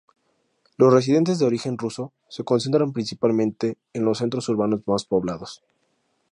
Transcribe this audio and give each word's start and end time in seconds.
Los 0.77 0.91
residentes 0.91 1.37
de 1.37 1.45
origen 1.45 1.77
ruso 1.77 2.11
se 2.27 2.43
concentran 2.43 2.91
principalmente 2.91 3.77
en 3.93 4.03
los 4.03 4.17
centros 4.17 4.49
urbanos 4.49 4.81
más 4.87 5.05
poblados. 5.05 5.63